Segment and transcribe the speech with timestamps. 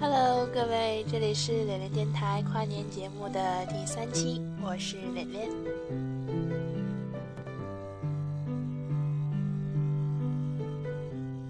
[0.00, 5.48] Hello，各位，这里是脸脸电台跨年节目的第三期，我是脸脸。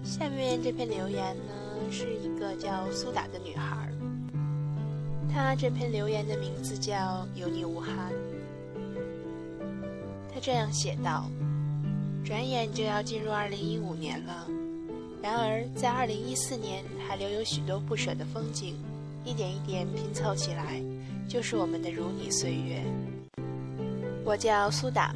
[0.03, 1.53] 下面这篇留言呢，
[1.91, 3.91] 是一个叫苏打的女孩，
[5.31, 8.11] 她这篇留言的名字叫“有你无憾”。
[10.33, 11.29] 她这样写道
[12.25, 14.47] ：“转眼就要进入二零一五年了。”
[15.21, 18.75] 然而，在二零一四年还留有许多不舍的风景，
[19.25, 20.81] 一点一点拼凑起来，
[21.27, 22.81] 就是我们的如你岁月。
[24.23, 25.13] 我叫苏打，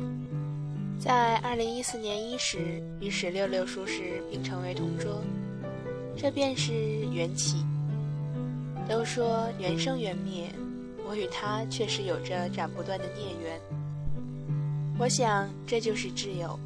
[0.99, 5.21] 在二零一四年伊始与史六六熟识并成为同桌，
[6.17, 6.73] 这便是
[7.13, 7.63] 缘起。
[8.89, 10.51] 都说缘生缘灭，
[11.07, 13.57] 我与他确实有着斩不断的孽缘。
[14.99, 16.59] 我想，这就是挚友。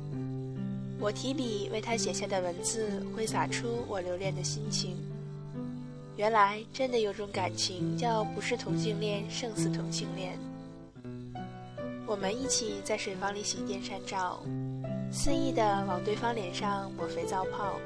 [1.00, 4.98] 我提笔为他写下的文字，挥洒出我留恋的心情。
[6.16, 10.38] 原来真的有种感情，叫不是同性恋胜似同性恋。
[12.08, 14.42] 我们一起在水房里洗电扇照，
[15.12, 17.80] 肆意的往对方脸上抹肥皂泡。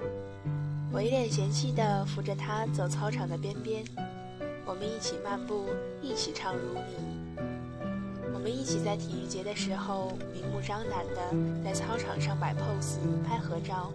[0.93, 3.83] 我一脸嫌弃的扶着他走操场的边边，
[4.65, 5.65] 我们一起漫步，
[6.01, 7.10] 一起唱如你。
[8.41, 13.91] 我们一起在体育节的时候明目张胆的在操场上摆 pose 拍合照，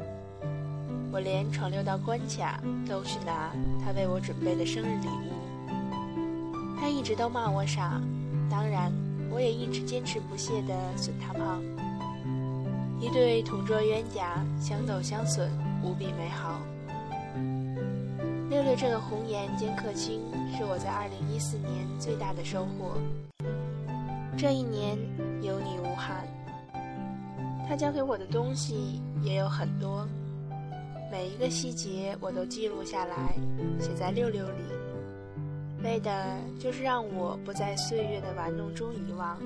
[1.10, 3.50] 我连闯六道关卡都去拿
[3.84, 6.78] 他为我准备的生日礼物。
[6.80, 8.00] 他一直都骂我傻，
[8.48, 8.92] 当然
[9.32, 11.60] 我也一直坚持不懈的损他胖。
[13.00, 15.50] 一对同桌冤家相斗相损，
[15.82, 16.60] 无比美好。
[18.48, 20.20] 六六这个红颜兼客卿，
[20.56, 22.92] 是我在2014年最大的收获。
[24.36, 24.98] 这一年
[25.40, 26.28] 有你无憾。
[27.66, 30.06] 他教给我的东西也有很多，
[31.10, 33.34] 每一个细节我都记录下来，
[33.80, 39.38] 写在六六里，为的就是让我不在岁月的玩弄中遗忘。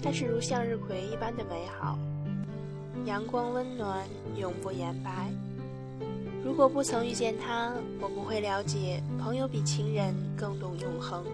[0.00, 1.98] 它是如向日葵一般的美好，
[3.04, 5.28] 阳光温暖，永不言败。
[6.44, 11.24] 如果不曾遇见他，我不会了解朋友比情人更懂永恒。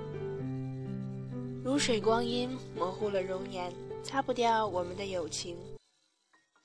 [1.64, 5.56] 如水光阴模糊了容颜，擦不掉我们的友情。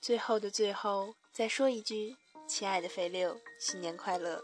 [0.02, 2.16] 最后的最后，再说一句，
[2.47, 4.41] 亲爱的肥六，新年快乐！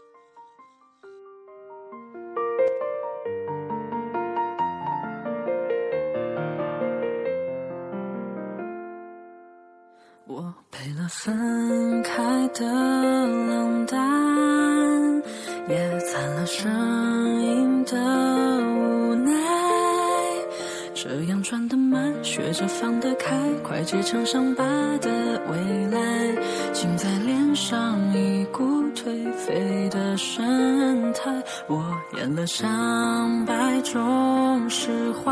[21.06, 24.64] 这样转得慢，学着放得开，快结成伤疤
[25.02, 26.34] 的未来，
[26.72, 31.30] 竟在脸上一股颓废的神态。
[31.68, 31.84] 我
[32.16, 35.30] 演了上百种释怀，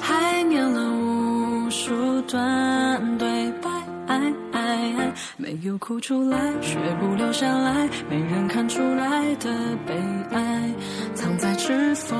[0.00, 3.28] 还念了无数段对
[3.62, 3.70] 白，
[4.08, 4.20] 爱
[4.50, 4.60] 爱
[4.96, 9.48] 爱没有哭出来，却不留下来，没人看出来的
[9.86, 9.94] 悲
[10.32, 10.74] 哀，
[11.14, 12.18] 藏在指缝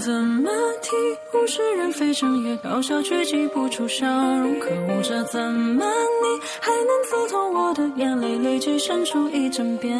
[0.00, 0.50] 怎么
[0.80, 0.96] 提？
[1.36, 4.58] 物是人非，整夜搞笑却挤不出笑容。
[4.58, 8.38] 可恶，这怎么你还能刺痛我的眼泪？
[8.38, 9.92] 累积生出一整遍。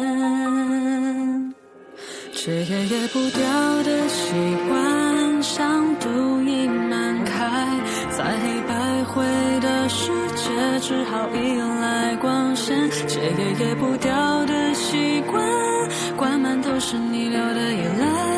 [2.33, 4.33] 戒也戒不掉的习
[4.67, 6.09] 惯，像毒
[6.41, 7.79] 瘾难开，
[8.09, 9.23] 在黑白灰
[9.61, 12.89] 的世界，只好依赖光线。
[13.07, 15.82] 戒也戒不掉的习惯，
[16.85, 18.32] 是你流的眼泪，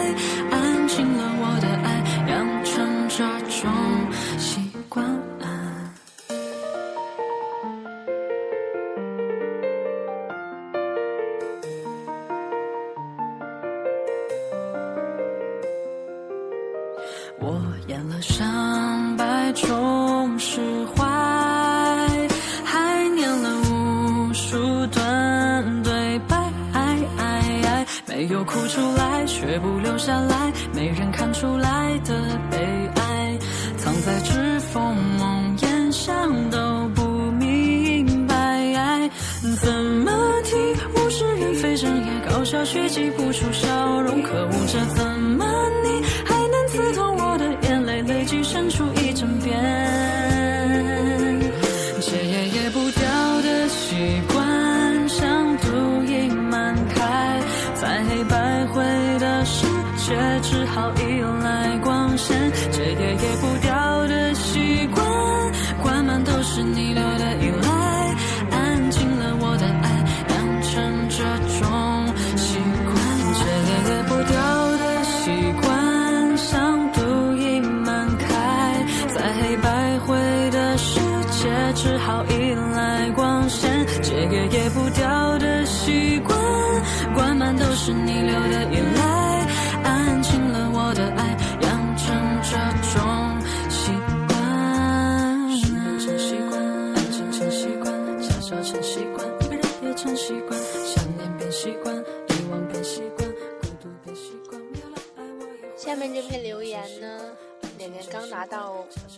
[66.56, 67.15] 是你留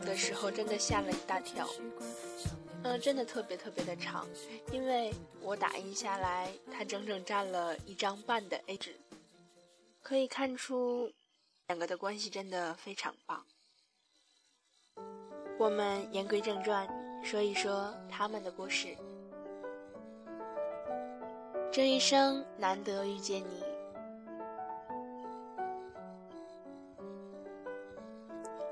[0.05, 1.67] 的时候，真的吓了一大跳。
[2.83, 4.27] 嗯，真的特别特别的长，
[4.71, 8.95] 因为我打印下来，它整整占了一张半的 A 纸，
[10.03, 11.11] 可以看出
[11.67, 13.43] 两个的关系真的非常棒。
[15.57, 16.87] 我们言归正传，
[17.23, 18.95] 说一说他们的故事。
[21.71, 23.76] 这一生难得遇见你。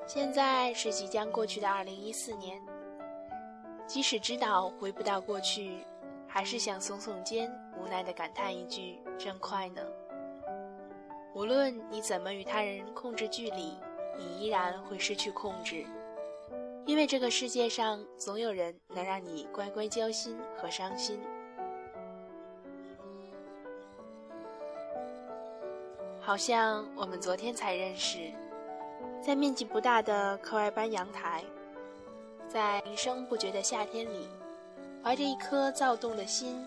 [0.07, 2.61] 现在是即将过去的二零一四年，
[3.87, 5.83] 即使知道回不到过去，
[6.27, 9.81] 还是想耸耸肩，无奈的感叹一句：“真快呢。”
[11.33, 13.77] 无论你怎么与他人控制距离，
[14.15, 15.83] 你依然会失去控制，
[16.85, 21.19] 因为这个世界上总有人能让你乖乖交心和伤心。
[26.21, 28.31] 好像我们昨天才认识。
[29.25, 31.43] 在面积不大的课外班阳台，
[32.47, 34.29] 在铃声不绝的夏天里，
[35.03, 36.63] 怀着一颗躁动的心。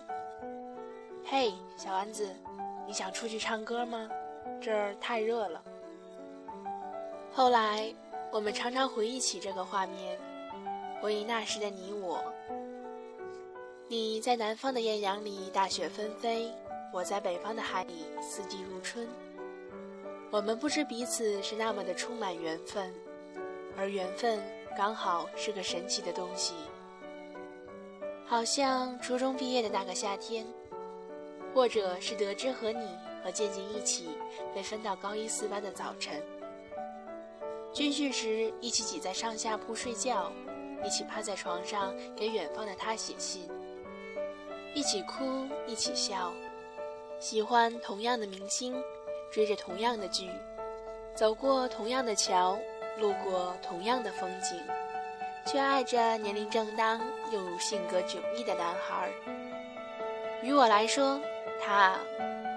[1.23, 2.35] 嘿，小丸子，
[2.85, 4.09] 你想出去唱歌吗？
[4.61, 5.63] 这儿太热了。
[7.31, 7.95] 后来，
[8.29, 10.19] 我们常常回忆起这个画面，
[10.99, 12.21] 回忆那时的你我。
[13.87, 16.51] 你在南方的艳阳里大雪纷飞，
[16.91, 19.07] 我在北方的海里四季如春。
[20.31, 22.93] 我们不知彼此是那么的充满缘分，
[23.75, 24.39] 而缘分
[24.77, 26.53] 刚好是个神奇的东西。
[28.25, 30.45] 好像初中毕业的那个夏天，
[31.51, 32.87] 或者是得知和你
[33.23, 34.09] 和静静一起
[34.53, 36.21] 被分到高一四班的早晨。
[37.73, 40.31] 军训时一起挤在上下铺睡觉，
[40.85, 43.49] 一起趴在床上给远方的他写信，
[44.75, 46.31] 一起哭，一起笑，
[47.19, 48.79] 喜欢同样的明星。
[49.31, 50.29] 追着同样的剧，
[51.13, 52.57] 走过同样的桥，
[52.97, 54.59] 路过同样的风景，
[55.45, 56.99] 却爱着年龄正当
[57.31, 59.09] 又性格迥异的男孩。
[60.41, 61.19] 于我来说，
[61.61, 61.99] 他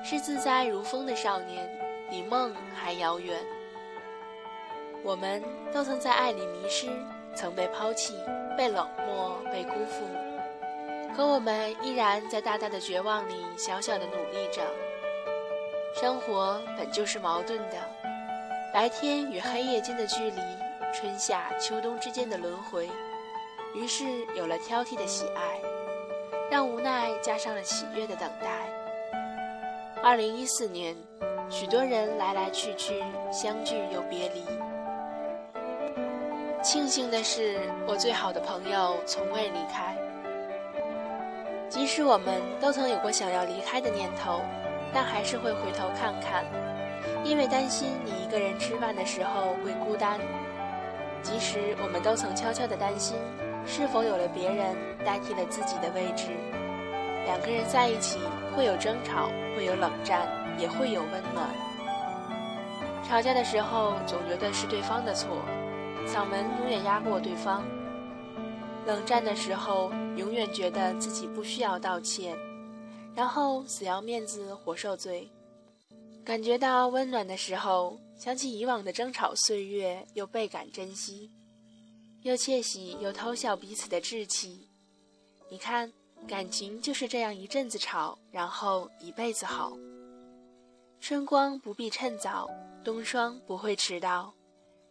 [0.03, 1.69] 是自在如风的少年，
[2.09, 3.39] 比梦还遥远。
[5.03, 5.43] 我们
[5.73, 6.89] 都曾在爱里迷失，
[7.35, 8.15] 曾被抛弃，
[8.57, 10.05] 被冷漠，被辜负，
[11.15, 14.63] 可我们依然在大大的绝望里小小的努力着。
[15.95, 17.77] 生活本就是矛盾的，
[18.73, 20.41] 白天与黑夜间的距离，
[20.93, 22.89] 春夏秋冬之间的轮回，
[23.75, 24.05] 于是
[24.35, 25.61] 有了挑剔的喜爱，
[26.51, 28.69] 让无奈加上了喜悦的等待。
[30.03, 30.97] 二零一四年，
[31.51, 34.45] 许多人来来去去，相聚又别离。
[36.63, 39.97] 庆幸的是，我最好的朋友从未离开，
[41.69, 44.41] 即使我们都曾有过想要离开的念头。
[44.93, 46.45] 但还是会回头看看，
[47.25, 50.21] 因为担心你一个人吃饭的时候会孤单。
[51.23, 53.17] 即使我们都曾悄悄地担心，
[53.65, 56.29] 是否有了别人代替了自己的位置。
[57.25, 58.19] 两个人在一起
[58.57, 60.27] 会有争吵，会有冷战，
[60.59, 61.49] 也会有温暖。
[63.09, 65.29] 吵架的时候总觉得是对方的错，
[66.07, 67.63] 嗓门永远压过对方。
[68.85, 72.37] 冷战的时候永远觉得自己不需要道歉。
[73.15, 75.29] 然后死要面子活受罪，
[76.25, 81.31] 感觉到温暖的时候，想起以往的争吵岁月，又倍感珍惜，
[82.23, 84.69] 又窃喜又偷笑彼此的志气。
[85.51, 85.93] 你看，
[86.27, 89.77] 感情就是这样，一阵子吵，然后一辈子好。
[90.99, 92.49] 春光不必趁早，
[92.83, 94.33] 冬霜不会迟到，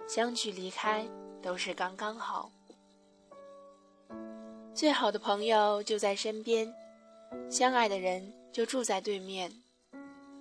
[0.07, 1.07] 相聚离开
[1.41, 2.51] 都是刚刚好。
[4.75, 6.71] 最好的朋友就在身边。
[7.49, 9.51] 相爱的人就住在对面，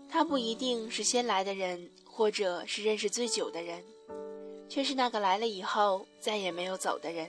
[0.08, 3.82] 他不一定是先来的人，或者是认识最久的人，
[4.68, 7.28] 却是那个来了以后再也没有走的人。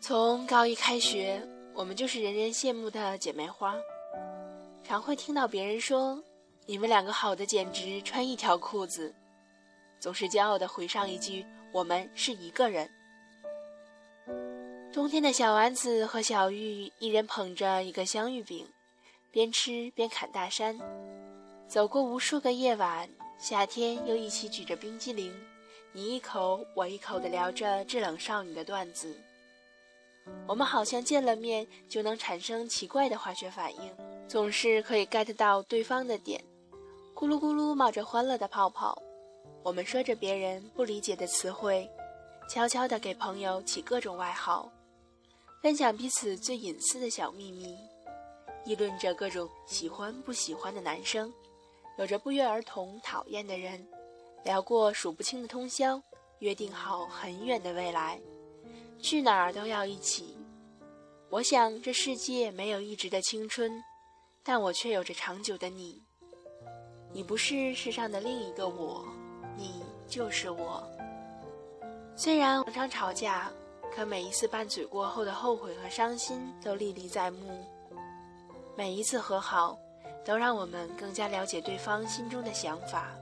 [0.00, 1.40] 从高一开学，
[1.72, 3.74] 我们就是人人羡慕的姐妹花，
[4.82, 6.22] 常会听到别人说
[6.66, 9.14] ：“你们两个好的简直穿一条裤子。”
[9.98, 12.90] 总是骄傲的回上一句：“我们是一个人。”
[14.94, 18.64] 冬天的小丸子和小玉一人捧着一个香芋饼，
[19.32, 20.78] 边吃边侃大山，
[21.66, 23.10] 走过无数个夜晚。
[23.36, 25.34] 夏天又一起举着冰激凌，
[25.90, 29.12] 你一口我一口的聊着制冷少女的段子。
[30.46, 33.92] 我们好像见了面就能产生奇怪的化学反应，
[34.28, 36.40] 总是可以 get 到对方的点，
[37.16, 38.96] 咕噜咕噜冒着欢乐的泡泡。
[39.64, 41.90] 我们说着别人不理解的词汇，
[42.48, 44.70] 悄悄地给朋友起各种外号，
[45.64, 47.74] 分享彼此最隐私的小秘密，
[48.66, 51.32] 议论着各种喜欢不喜欢的男生，
[51.96, 53.82] 有着不约而同讨厌的人，
[54.44, 55.98] 聊过数不清的通宵，
[56.40, 58.20] 约定好很远的未来。
[59.00, 60.36] 去哪儿都要一起。
[61.30, 63.72] 我想这世界没有一直的青春，
[64.42, 65.98] 但我却有着长久的你。
[67.10, 69.02] 你不是世上的另一个我，
[69.56, 70.86] 你就是我。
[72.14, 73.50] 虽然常常吵架，
[73.94, 77.64] 可每一次拌嘴过后的后悔和伤心都历历在目。
[78.76, 79.78] 每一次和好，
[80.24, 83.12] 都让我们更加了解对方心中的想法。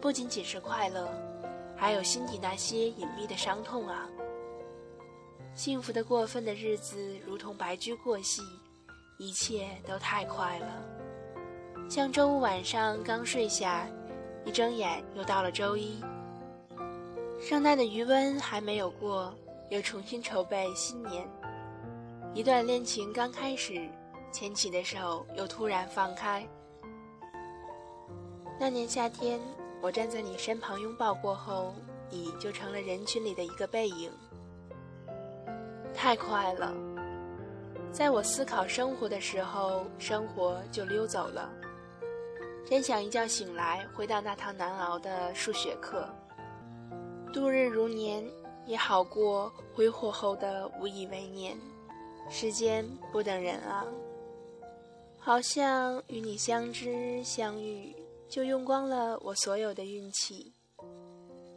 [0.00, 1.08] 不仅仅是快乐，
[1.76, 4.08] 还有心底那些隐秘的伤痛啊。
[5.56, 8.42] 幸福的过分的日子，如同白驹过隙，
[9.18, 10.66] 一切都太快了。
[11.88, 13.88] 像周五晚上刚睡下，
[14.44, 16.00] 一睁眼又到了周一。
[17.40, 19.34] 圣诞的余温还没有过，
[19.70, 21.28] 又重新筹备新年。
[22.34, 23.88] 一段恋情刚开始，
[24.32, 26.46] 牵起的手又突然放开。
[28.58, 29.40] 那年夏天，
[29.80, 31.74] 我站在你身旁拥抱过后，
[32.10, 34.10] 你就成了人群里的一个背影。
[35.92, 36.74] 太快了，
[37.92, 41.50] 在我思考生活的时候，生活就溜走了。
[42.66, 46.08] 真想一觉醒来，回到那堂难熬的数学课。
[47.32, 48.24] 度日如年，
[48.66, 51.56] 也好过挥霍后的无以为念。
[52.30, 53.84] 时间不等人啊，
[55.18, 57.94] 好像与你相知相遇，
[58.28, 60.52] 就用光了我所有的运气。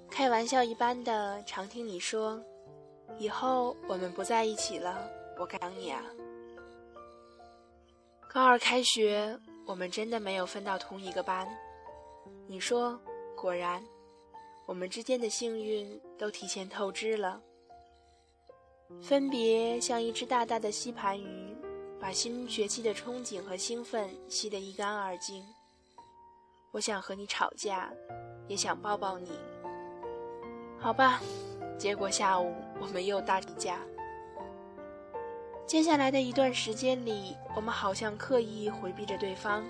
[0.09, 2.41] 开玩笑一般的，常听你说。
[3.17, 5.09] 以后我们不在一起了，
[5.39, 6.03] 我该想你啊。
[8.29, 11.47] 高二开学，我们真的没有分到同一个班。
[12.45, 12.99] 你说，
[13.35, 13.81] 果然，
[14.65, 17.41] 我们之间的幸运都提前透支了。
[19.01, 21.55] 分别像一只大大的吸盘鱼，
[21.99, 25.43] 把新学期的憧憬和兴奋吸得一干二净。
[26.71, 27.91] 我想和你吵架，
[28.47, 29.31] 也想抱抱你。
[30.79, 31.21] 好吧。
[31.77, 33.79] 结果下午我们又大吵架。
[35.67, 39.63] 接下来的一段时间里，我们好像刻意回避着对方，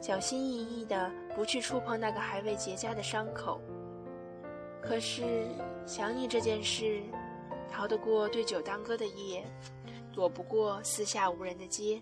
[0.00, 3.60] 小心翼翼的不去触碰那个还未结痂的伤口。
[4.88, 5.46] 可是
[5.86, 7.02] 想你这件事，
[7.70, 9.44] 逃得过对酒当歌的夜，
[10.10, 12.00] 躲不过四下无人的街，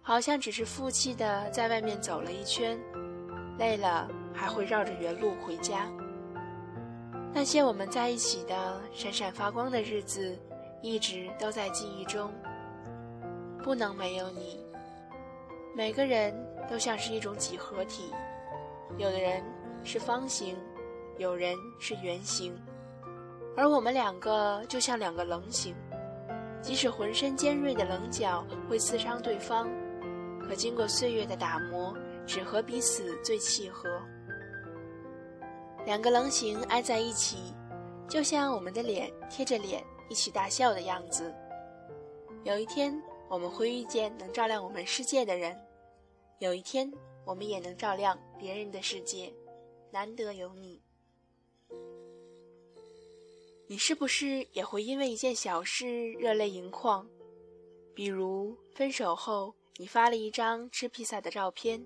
[0.00, 2.78] 好像只是负气的在外面走了一圈，
[3.58, 5.90] 累了还会绕着原路回家。
[7.34, 10.38] 那些我们在一起的闪闪发光的日子，
[10.82, 12.32] 一直都在记忆中。
[13.60, 14.64] 不能没有你。
[15.74, 16.32] 每个人
[16.70, 18.12] 都像是一种几何体，
[18.98, 19.42] 有的人
[19.82, 20.56] 是方形，
[21.18, 22.54] 有人是圆形，
[23.56, 25.74] 而我们两个就像两个棱形。
[26.60, 29.68] 即使浑身尖锐的棱角会刺伤对方，
[30.40, 31.92] 可经过岁月的打磨，
[32.24, 34.00] 只和彼此最契合。
[35.84, 37.52] 两个棱形挨在一起，
[38.08, 41.34] 就像我们的脸贴着脸一起大笑的样子。
[42.44, 42.96] 有一天，
[43.28, 45.52] 我们会遇见能照亮我们世界的人；
[46.38, 46.88] 有一天，
[47.24, 49.32] 我们也能照亮别人的世界。
[49.90, 50.80] 难得有你，
[53.72, 57.08] 你是不是也会因为一件小事热泪盈眶？
[57.94, 61.82] 比如分手后，你发了一张吃披萨的照片，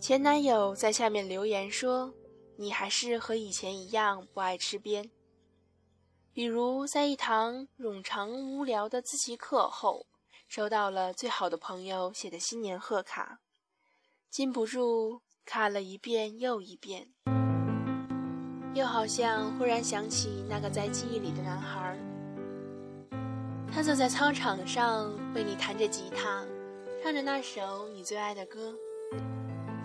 [0.00, 2.14] 前男友在下面留言说。
[2.56, 5.10] 你还是和以前一样不爱吃边。
[6.32, 10.06] 比如在一堂冗长无聊的自习课后，
[10.48, 13.40] 收到了最好的朋友写的新年贺卡，
[14.30, 17.12] 禁不住看了一遍又一遍。
[18.80, 21.94] 又好像忽然想起那个在记忆里的男孩，
[23.70, 26.42] 他坐在操场上为你弹着吉他，
[27.02, 28.74] 唱着那首你最爱的歌，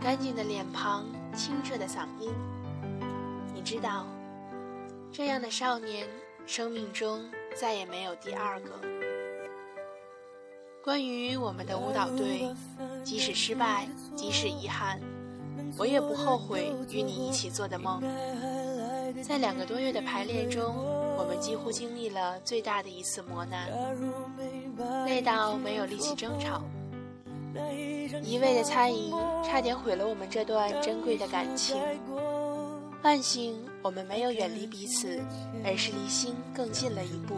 [0.01, 1.03] 干净的脸庞，
[1.35, 2.31] 清澈的嗓音。
[3.53, 4.07] 你知道，
[5.11, 6.07] 这样的少年，
[6.45, 7.21] 生命中
[7.53, 8.69] 再也没有第二个。
[10.81, 12.49] 关于我们的舞蹈队，
[13.03, 15.01] 即使失败，即使遗憾，
[15.77, 18.01] 我也不后悔与你一起做的梦。
[19.27, 20.75] 在两个多月的排练中，
[21.17, 23.67] 我们几乎经历了最大的一次磨难，
[25.07, 26.61] 累到没有力气争吵，
[28.23, 29.11] 一味的猜疑，
[29.43, 31.75] 差点毁了我们这段珍贵的感情。
[33.01, 35.19] 万幸，我们没有远离彼此，
[35.63, 37.35] 而是离心更近了一步。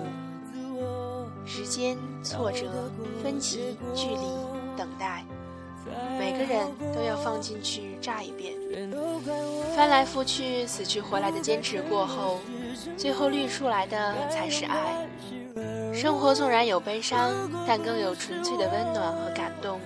[1.45, 2.91] 时间、挫折、
[3.23, 4.27] 分歧、距离、
[4.75, 5.23] 等待，
[6.19, 8.53] 每个人都要放进去炸一遍。
[9.75, 12.39] 翻来覆去、死去活来的坚持过后，
[12.95, 15.07] 最后滤出来的才是爱。
[15.93, 17.33] 生活纵然有悲伤，
[17.67, 19.79] 但更有纯粹的温暖和感动，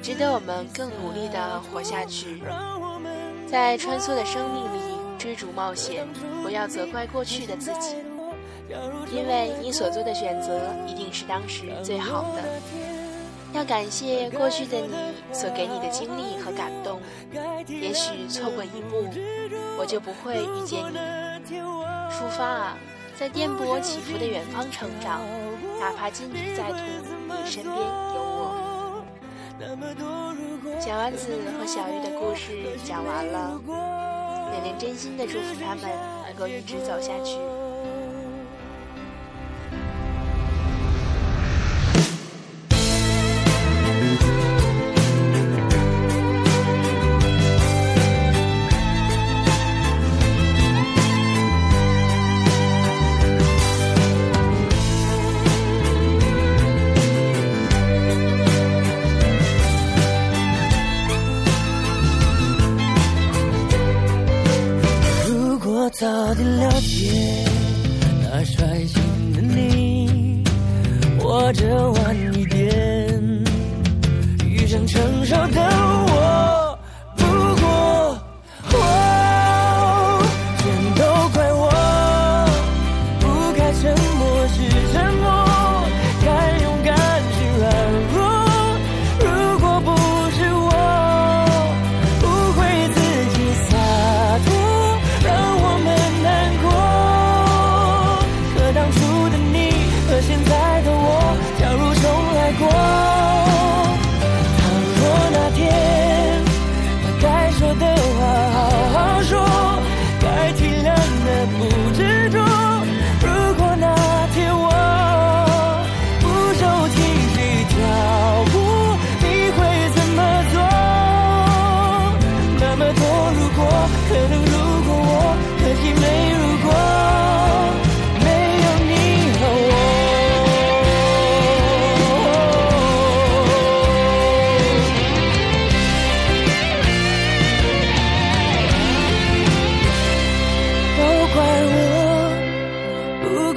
[0.00, 2.42] 值得我们更努力地活下去。
[3.48, 4.80] 在穿梭的生命里
[5.18, 6.06] 追逐冒险，
[6.42, 7.96] 不要责怪过去的自己，
[9.12, 12.95] 因为你所做的选择一定是当时最好的。
[13.56, 14.94] 要感谢过去的你
[15.32, 17.00] 所给你的经历和感动，
[17.66, 19.08] 也许错过一步，
[19.78, 20.98] 我就不会遇见你。
[22.10, 22.76] 出发啊！
[23.18, 25.22] 在颠簸起伏的远方成长，
[25.80, 26.76] 哪怕荆棘再土，
[27.28, 29.02] 你身边有我。
[30.78, 33.58] 小丸子和小玉的故事讲完了，
[34.52, 35.90] 美玲真心的祝福他们
[36.26, 37.38] 能够一直走下去。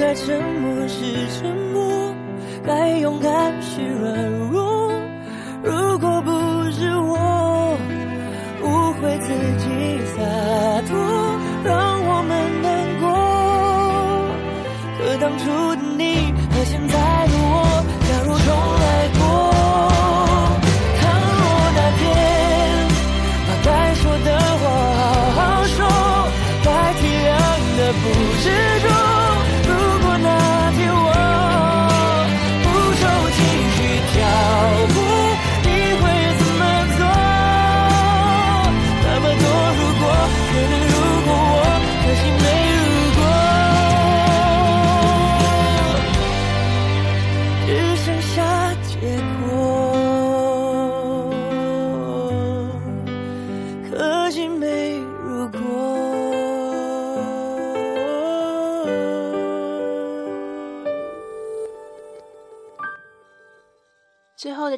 [0.10, 1.04] 该沉默是
[1.40, 2.16] 沉默
[2.66, 4.92] 该勇敢是软弱。
[5.62, 6.32] 如果不
[6.72, 7.78] 是我
[8.64, 11.19] 误会自己洒脱。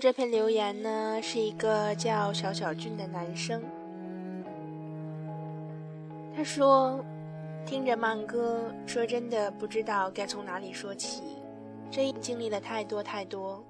[0.02, 3.62] 这篇留言呢，是一个叫小小俊的男生。
[6.36, 7.06] 他说
[7.68, 11.22] ：“听着慢歌，说真的不知道该从哪里说起。
[11.92, 13.64] 这一经历了太多太多。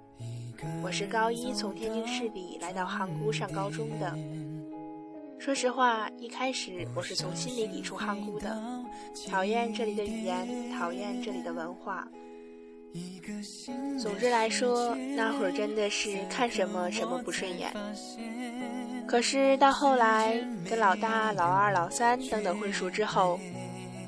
[0.82, 4.18] 我是高一从天津市里来到汉沽上高中的。
[5.38, 8.58] 说实话，一开始我是从心里抵触汉沽的，
[9.30, 12.08] 讨厌这里的语言，讨厌这里的文化。”
[14.02, 17.72] 总之来说，那会儿真的是看什么什么不顺眼。
[19.08, 20.34] 可是到后来，
[20.70, 23.40] 跟老大、老二、老三等等混熟之后，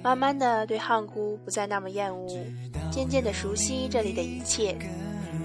[0.03, 2.27] 慢慢的对汉姑不再那么厌恶，
[2.91, 4.75] 渐渐的熟悉这里的一切，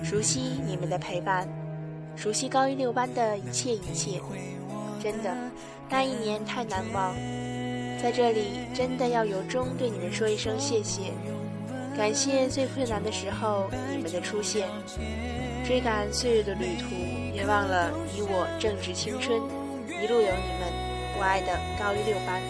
[0.03, 1.49] 熟悉你们的陪伴，
[2.17, 4.21] 熟悉高一六班的一切一切。
[5.03, 5.35] 真的，
[5.89, 7.15] 那一年太难忘，
[8.03, 11.13] 在这里真的要由衷对你们说一声谢谢。
[11.99, 14.69] 感谢最困难的时候你们的出现，
[15.67, 16.95] 追赶岁月的旅途，
[17.33, 19.37] 别忘了你我正值青春，
[20.01, 20.71] 一路有你们，
[21.19, 22.41] 我爱的高一六班。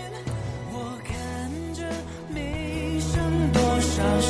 [0.71, 1.83] 我看着
[2.29, 4.21] 没剩多少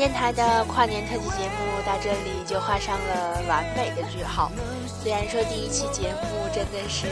[0.00, 4.50] 电台的跨年特辑节目到这里就画上了完美的句号。
[4.86, 7.06] 虽然说第一期节目真的是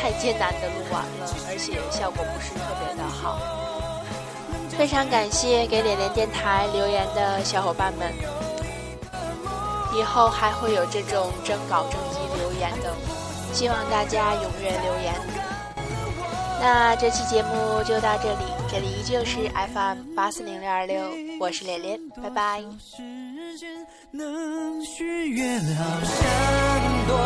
[0.00, 3.40] 太艰难的录完了，而且效果不是特别的好。
[4.70, 8.14] 非常感谢给脸脸电台留言的小伙伴们，
[9.92, 12.94] 以后还会有这种征稿征集留言的，
[13.52, 15.31] 希望大家踊跃留言。
[16.64, 20.96] 那这期节目就到这里，这里依旧是 FM 八四零六二六，
[21.40, 22.60] 我是连连，拜拜。
[22.78, 27.16] 时间能许愿好想多